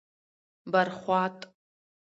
[0.71, 1.37] بر خوات: